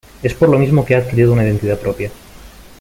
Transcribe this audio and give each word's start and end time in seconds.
Es 0.23 0.33
por 0.33 0.49
lo 0.49 0.57
mismo 0.57 0.83
que 0.83 0.95
ha 0.95 0.97
adquirido 0.97 1.31
una 1.31 1.43
identidad 1.43 1.77
propia. 1.77 2.09